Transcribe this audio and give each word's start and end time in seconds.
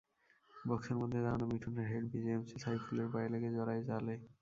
বক্সের 0.53 0.97
মধ্যে 1.01 1.19
দাঁড়ানো 1.21 1.45
মিঠুনের 1.51 1.87
হেড 1.91 2.05
বিজেএমসির 2.13 2.63
সাইফুলের 2.63 3.07
পায়ে 3.13 3.31
লেগে 3.33 3.49
জড়ায় 3.55 3.83
জালে। 3.87 4.15